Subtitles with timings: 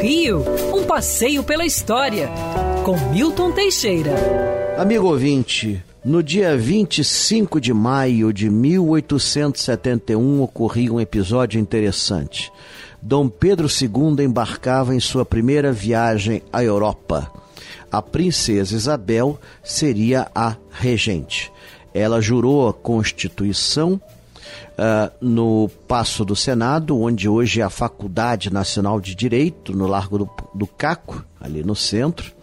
[0.00, 0.44] Rio,
[0.74, 2.28] um passeio pela história,
[2.84, 4.14] com Milton Teixeira.
[4.78, 12.52] Amigo ouvinte, no dia 25 de maio de 1871 ocorria um episódio interessante.
[13.02, 17.30] Dom Pedro II embarcava em sua primeira viagem à Europa.
[17.90, 21.52] A princesa Isabel seria a regente.
[21.94, 24.00] Ela jurou a Constituição
[24.72, 30.18] uh, no Passo do Senado, onde hoje é a Faculdade Nacional de Direito, no Largo
[30.18, 32.35] do, do Caco, ali no centro.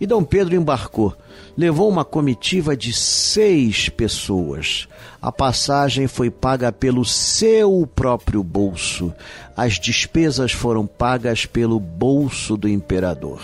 [0.00, 1.14] E Dom Pedro embarcou.
[1.56, 4.88] Levou uma comitiva de seis pessoas.
[5.22, 9.12] A passagem foi paga pelo seu próprio bolso.
[9.56, 13.40] As despesas foram pagas pelo bolso do imperador.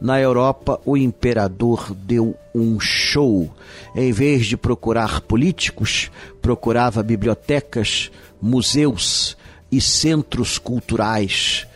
[0.00, 3.52] Na Europa, o imperador deu um show.
[3.96, 6.10] Em vez de procurar políticos,
[6.40, 8.10] procurava bibliotecas,
[8.40, 9.36] museus
[9.72, 11.66] e centros culturais.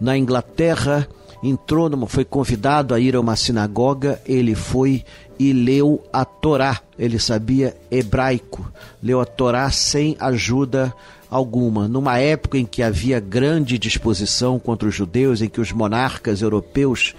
[0.00, 1.06] Na Inglaterra,
[1.42, 5.04] entrou, numa, foi convidado a ir a uma sinagoga, ele foi
[5.38, 6.80] e leu a Torá.
[6.98, 8.70] Ele sabia hebraico,
[9.02, 10.92] leu a Torá sem ajuda
[11.30, 11.86] alguma.
[11.86, 17.14] Numa época em que havia grande disposição contra os judeus, em que os monarcas europeus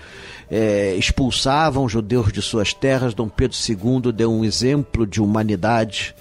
[0.50, 6.16] é, expulsavam judeus de suas terras, Dom Pedro II deu um exemplo de humanidade,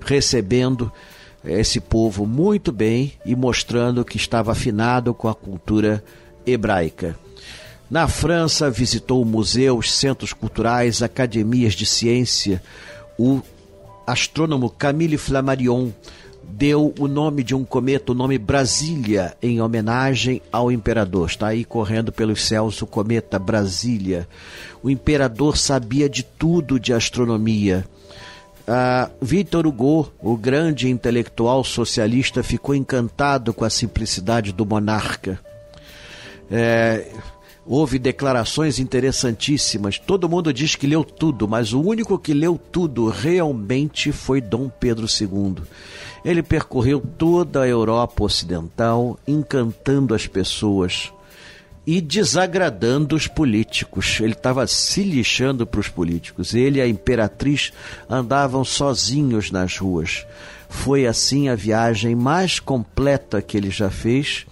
[0.00, 0.90] recebendo
[1.44, 6.02] esse povo muito bem e mostrando que estava afinado com a cultura
[6.46, 7.16] hebraica.
[7.92, 12.62] Na França, visitou museus, centros culturais, academias de ciência.
[13.18, 13.42] O
[14.06, 15.90] astrônomo Camille Flammarion
[16.42, 21.28] deu o nome de um cometa, o nome Brasília, em homenagem ao imperador.
[21.28, 24.26] Está aí correndo pelos céus o cometa Brasília.
[24.82, 27.84] O imperador sabia de tudo de astronomia.
[28.62, 35.38] Uh, Victor Hugo, o grande intelectual socialista, ficou encantado com a simplicidade do monarca.
[36.50, 37.06] É,
[37.64, 39.98] Houve declarações interessantíssimas.
[39.98, 44.68] Todo mundo diz que leu tudo, mas o único que leu tudo realmente foi Dom
[44.68, 45.62] Pedro II.
[46.24, 51.12] Ele percorreu toda a Europa Ocidental, encantando as pessoas
[51.86, 54.18] e desagradando os políticos.
[54.20, 56.54] Ele estava se lixando para os políticos.
[56.54, 57.72] Ele e a imperatriz
[58.08, 60.26] andavam sozinhos nas ruas.
[60.68, 64.46] Foi assim a viagem mais completa que ele já fez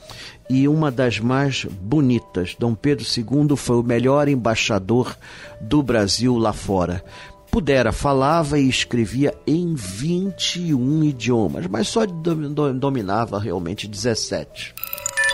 [0.51, 2.57] e uma das mais bonitas.
[2.59, 5.17] Dom Pedro II foi o melhor embaixador
[5.61, 7.03] do Brasil lá fora.
[7.51, 14.75] Pudera, falava e escrevia em 21 idiomas, mas só dominava realmente 17.